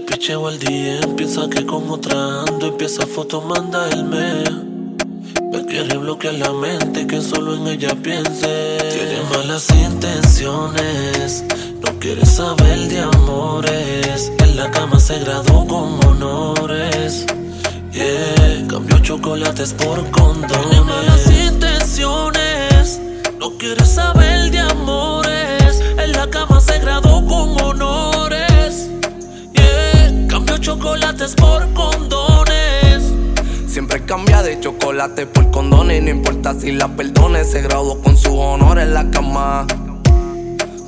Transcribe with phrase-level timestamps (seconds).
[0.00, 4.44] picheo al día, piensa que con otra ando, empieza foto, manda el me.
[5.52, 8.78] Me quiere bloquear la mente, que solo en ella piense.
[8.78, 11.44] Tiene malas intenciones,
[11.80, 14.32] no quiere saber de amores.
[14.38, 17.26] En la cama se graduó con honores.
[17.92, 20.70] Yeah, cambió chocolates por condones.
[20.70, 23.00] Tiene malas intenciones,
[23.38, 25.13] no quiere saber de amores.
[34.14, 36.00] Cambia de chocolate por condones.
[36.00, 39.66] No importa si la perdone, se graduó con su honor en la cama.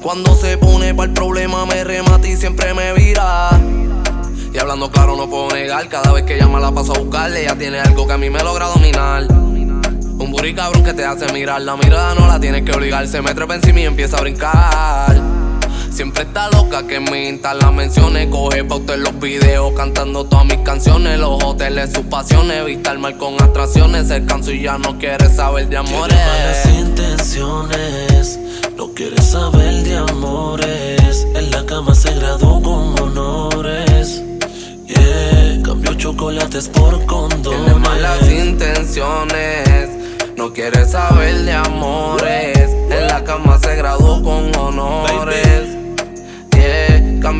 [0.00, 3.50] Cuando se pone para el problema, me remata y siempre me vira.
[4.54, 5.88] Y hablando claro, no puedo negar.
[5.88, 7.42] Cada vez que llama, la paso a buscarle.
[7.42, 9.26] Ella tiene algo que a mí me logra dominar.
[9.32, 11.62] Un buri cabrón que te hace mirar.
[11.62, 13.08] La mirada no la tienes que obligar.
[13.08, 15.45] Se me trepa encima y empieza a brincar.
[15.96, 18.26] Siempre está loca que me insta las menciones.
[18.26, 21.18] Coge pa' usted los videos cantando todas mis canciones.
[21.18, 22.66] Los hoteles, sus pasiones.
[22.66, 24.08] Vista el mal con atracciones.
[24.08, 26.14] Se canso y ya no quiere saber de amores.
[26.14, 28.38] Tiene malas intenciones,
[28.76, 31.26] no quiere saber de amores.
[31.34, 34.22] En la cama se graduó con honores.
[34.86, 37.64] Yeah, cambió chocolates por condones.
[37.64, 39.88] Tiene malas intenciones,
[40.36, 42.58] no quiere saber de amores.
[42.90, 45.85] En la cama se graduó con honores.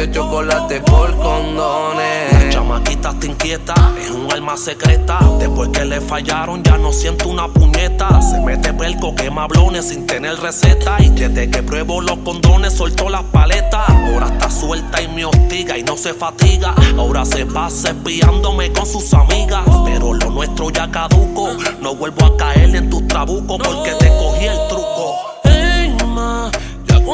[0.00, 2.32] Cambió chocolate por condones.
[2.32, 5.18] La chamaquita está inquieta, es un alma secreta.
[5.38, 8.20] Después que le fallaron, ya no siento una puñeta.
[8.22, 10.96] Se mete pelco, quema blones sin tener receta.
[11.00, 13.88] Y desde que pruebo los condones, soltó las paletas.
[13.88, 16.74] Ahora está suelta y me hostiga y no se fatiga.
[16.96, 19.64] Ahora se pasa espiándome con sus amigas.
[19.84, 21.50] Pero lo nuestro ya caduco.
[21.80, 23.92] No vuelvo a caer en tus trabucos porque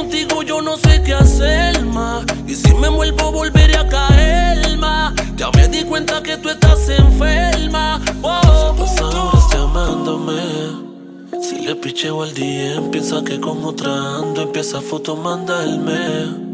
[0.06, 2.24] contigo yo no sé qué hacer, ma.
[2.46, 5.12] Y si me vuelvo, volveré a caer, ma.
[5.36, 8.00] Ya me di cuenta que tú estás enferma.
[8.22, 10.40] Oh, pasa horas llamándome.
[11.42, 16.46] Si le picheo al día, piensa que con otra ando, empieza foto, manda el me.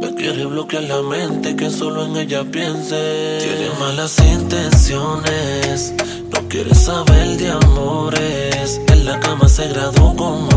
[0.00, 3.38] Me quiere bloquear la mente, que solo en ella piense.
[3.40, 5.92] Tiene malas intenciones,
[6.32, 8.80] no quiere saber de amores.
[8.88, 10.49] En la cama se graduó con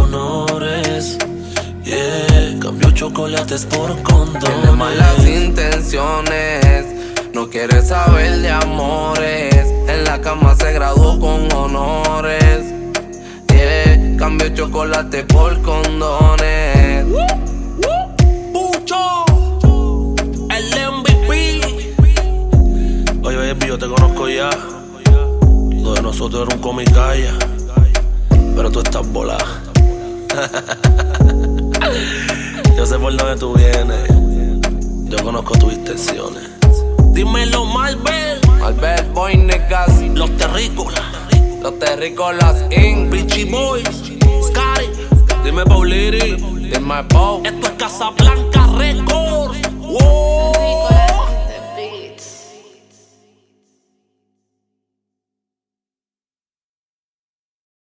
[3.04, 4.46] chocolates por condones.
[4.46, 6.86] Tiene malas intenciones,
[7.34, 9.54] no quiere saber de amores.
[9.90, 12.64] En la cama se graduó con honores.
[13.50, 17.06] Yeah, cambió chocolate por condones.
[18.54, 19.26] Pucho,
[20.50, 21.62] el MVP.
[23.22, 24.50] Oye, baby, yo te conozco ya.
[25.12, 27.34] Lo de nosotros era un comicaya.
[28.56, 29.62] Pero tú estás volada.
[32.76, 34.08] yo sé por dónde tú vienes.
[35.10, 36.50] Yo conozco tus intenciones.
[37.12, 38.40] Dímelo, Marvel.
[38.64, 41.04] Albert Boy niggas, Los terrícolas,
[41.62, 43.12] los terrícolas Inc.
[43.12, 44.14] Richie Boys,
[44.48, 44.90] Scary.
[45.44, 46.38] Dime, Pauliri.
[46.84, 47.46] My boat.
[47.46, 49.58] Esto es Casablanca Records.
[49.80, 50.93] Wow.